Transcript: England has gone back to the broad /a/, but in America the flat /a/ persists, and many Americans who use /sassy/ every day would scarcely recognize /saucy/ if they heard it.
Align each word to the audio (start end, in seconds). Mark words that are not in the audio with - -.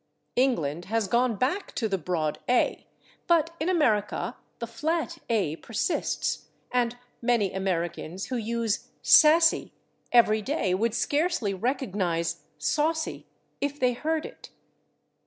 England 0.35 0.85
has 0.85 1.07
gone 1.07 1.35
back 1.35 1.75
to 1.75 1.87
the 1.87 1.99
broad 1.99 2.39
/a/, 2.49 2.85
but 3.27 3.55
in 3.59 3.69
America 3.69 4.35
the 4.57 4.65
flat 4.65 5.19
/a/ 5.29 5.61
persists, 5.61 6.47
and 6.71 6.97
many 7.21 7.53
Americans 7.53 8.25
who 8.29 8.35
use 8.35 8.87
/sassy/ 9.03 9.69
every 10.11 10.41
day 10.41 10.73
would 10.73 10.95
scarcely 10.95 11.53
recognize 11.53 12.41
/saucy/ 12.59 13.25
if 13.61 13.79
they 13.79 13.93
heard 13.93 14.25
it. 14.25 14.49